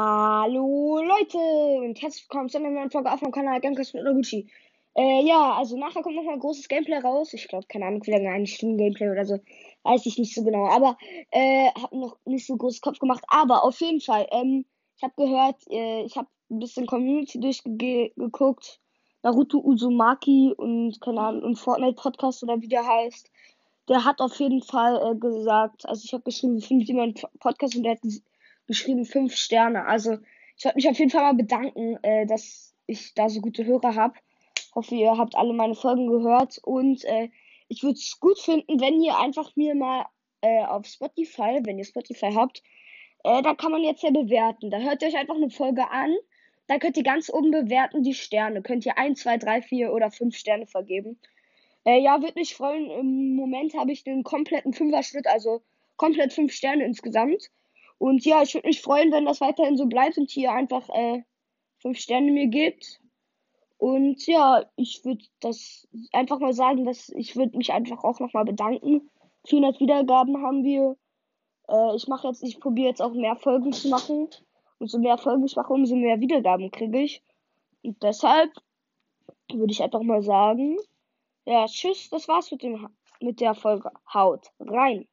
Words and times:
Hallo 0.00 1.00
Leute 1.02 1.38
und 1.38 2.00
herzlich 2.00 2.22
willkommen 2.22 2.48
zu 2.48 2.58
einer 2.58 2.70
neuen 2.70 2.88
Folge 2.88 3.10
auf 3.10 3.20
meinem 3.20 3.32
Kanal 3.32 3.60
Gamecast 3.60 3.94
mit 3.94 4.04
Noguchi. 4.04 4.48
Äh, 4.94 5.26
ja, 5.26 5.54
also 5.54 5.76
nachher 5.76 6.02
kommt 6.02 6.14
nochmal 6.14 6.34
ein 6.34 6.38
großes 6.38 6.68
Gameplay 6.68 6.98
raus. 6.98 7.32
Ich 7.32 7.48
glaube, 7.48 7.66
keine 7.66 7.86
Ahnung, 7.86 8.06
wie 8.06 8.12
lange 8.12 8.30
eine 8.30 8.46
Stunde 8.46 8.76
Gameplay 8.76 9.10
oder 9.10 9.26
so. 9.26 9.40
Weiß 9.82 10.06
ich 10.06 10.16
nicht 10.16 10.36
so 10.36 10.44
genau. 10.44 10.68
Aber 10.68 10.96
äh, 11.32 11.72
habe 11.72 11.98
noch 11.98 12.16
nicht 12.26 12.46
so 12.46 12.56
großes 12.56 12.80
Kopf 12.80 13.00
gemacht. 13.00 13.24
Aber 13.26 13.64
auf 13.64 13.80
jeden 13.80 14.00
Fall, 14.00 14.28
ähm, 14.30 14.66
ich 14.98 15.02
habe 15.02 15.14
gehört, 15.16 15.56
äh, 15.68 16.04
ich 16.04 16.16
habe 16.16 16.28
ein 16.48 16.60
bisschen 16.60 16.86
Community 16.86 17.40
durchgeguckt. 17.40 18.78
Naruto 19.24 19.58
Uzumaki 19.58 20.54
und 20.56 21.00
keine 21.00 21.22
Ahnung, 21.22 21.42
ein 21.42 21.56
Fortnite 21.56 22.00
Podcast 22.00 22.44
oder 22.44 22.60
wie 22.60 22.68
der 22.68 22.86
heißt. 22.86 23.32
Der 23.88 24.04
hat 24.04 24.20
auf 24.20 24.38
jeden 24.38 24.62
Fall 24.62 24.94
äh, 25.02 25.18
gesagt, 25.18 25.88
also 25.88 26.02
ich 26.04 26.12
habe 26.12 26.22
geschrieben, 26.22 26.60
findet 26.60 26.86
jemand 26.86 27.20
Podcast 27.40 27.74
und 27.74 27.82
der 27.82 27.94
hat 27.94 28.02
geschrieben 28.68 29.04
fünf 29.04 29.34
Sterne. 29.34 29.86
Also 29.86 30.18
ich 30.56 30.64
wollte 30.64 30.76
mich 30.76 30.88
auf 30.88 30.98
jeden 30.98 31.10
Fall 31.10 31.22
mal 31.22 31.34
bedanken, 31.34 31.98
äh, 32.02 32.26
dass 32.26 32.74
ich 32.86 33.14
da 33.14 33.28
so 33.28 33.40
gute 33.40 33.64
Hörer 33.64 33.96
habe. 33.96 34.14
Hoffe, 34.74 34.94
ihr 34.94 35.18
habt 35.18 35.34
alle 35.34 35.52
meine 35.52 35.74
Folgen 35.74 36.06
gehört 36.06 36.58
und 36.62 37.04
äh, 37.04 37.30
ich 37.66 37.82
würde 37.82 37.98
es 37.98 38.20
gut 38.20 38.38
finden, 38.38 38.80
wenn 38.80 39.00
ihr 39.02 39.18
einfach 39.18 39.56
mir 39.56 39.74
mal 39.74 40.06
äh, 40.40 40.64
auf 40.64 40.86
Spotify, 40.86 41.60
wenn 41.64 41.78
ihr 41.78 41.84
Spotify 41.84 42.32
habt, 42.32 42.62
äh, 43.24 43.42
da 43.42 43.54
kann 43.54 43.72
man 43.72 43.82
jetzt 43.82 44.02
ja 44.02 44.10
bewerten. 44.10 44.70
Da 44.70 44.78
hört 44.78 45.02
ihr 45.02 45.08
euch 45.08 45.16
einfach 45.16 45.34
eine 45.34 45.50
Folge 45.50 45.90
an. 45.90 46.14
Da 46.66 46.78
könnt 46.78 46.96
ihr 46.96 47.02
ganz 47.02 47.30
oben 47.30 47.50
bewerten 47.50 48.02
die 48.02 48.14
Sterne. 48.14 48.62
Könnt 48.62 48.84
ihr 48.86 48.98
1, 48.98 49.20
2, 49.20 49.38
3, 49.38 49.62
4 49.62 49.92
oder 49.92 50.10
5 50.10 50.36
Sterne 50.36 50.66
vergeben. 50.66 51.18
Äh, 51.84 52.00
ja, 52.00 52.20
würde 52.20 52.38
mich 52.38 52.54
freuen. 52.54 52.90
Im 52.90 53.34
Moment 53.34 53.74
habe 53.74 53.92
ich 53.92 54.04
den 54.04 54.22
kompletten 54.22 54.72
Fünfer-Schnitt, 54.72 55.26
also 55.26 55.62
komplett 55.96 56.32
5 56.32 56.52
Sterne 56.52 56.84
insgesamt. 56.84 57.50
Und 57.98 58.24
ja, 58.24 58.42
ich 58.42 58.54
würde 58.54 58.68
mich 58.68 58.80
freuen, 58.80 59.12
wenn 59.12 59.26
das 59.26 59.40
weiterhin 59.40 59.76
so 59.76 59.86
bleibt 59.86 60.18
und 60.18 60.30
hier 60.30 60.52
einfach 60.52 60.88
äh, 60.90 61.22
fünf 61.78 61.98
Sterne 61.98 62.30
mir 62.30 62.46
gibt. 62.46 63.00
Und 63.76 64.26
ja, 64.26 64.64
ich 64.76 65.04
würde 65.04 65.24
das 65.40 65.86
einfach 66.12 66.38
mal 66.38 66.52
sagen, 66.52 66.84
dass 66.84 67.08
ich 67.10 67.36
würde 67.36 67.56
mich 67.56 67.72
einfach 67.72 68.04
auch 68.04 68.20
nochmal 68.20 68.44
bedanken. 68.44 69.10
400 69.46 69.80
Wiedergaben 69.80 70.42
haben 70.42 70.64
wir. 70.64 70.96
Äh, 71.68 71.96
ich 71.96 72.08
mache 72.08 72.28
jetzt, 72.28 72.42
ich 72.42 72.60
probiere 72.60 72.88
jetzt 72.88 73.02
auch 73.02 73.12
mehr 73.12 73.36
Folgen 73.36 73.72
zu 73.72 73.88
machen. 73.88 74.28
Umso 74.78 74.98
mehr 74.98 75.18
Folgen 75.18 75.44
ich 75.44 75.56
mache, 75.56 75.72
umso 75.72 75.96
mehr 75.96 76.20
Wiedergaben 76.20 76.70
kriege 76.70 77.00
ich. 77.00 77.22
Und 77.82 78.02
deshalb 78.02 78.52
würde 79.52 79.72
ich 79.72 79.82
einfach 79.82 80.02
mal 80.02 80.22
sagen, 80.22 80.76
ja, 81.44 81.66
tschüss, 81.66 82.10
das 82.10 82.28
war's 82.28 82.50
mit 82.50 82.62
dem 82.62 82.88
mit 83.20 83.40
der 83.40 83.54
Folge. 83.54 83.90
Haut 84.12 84.52
rein. 84.60 85.08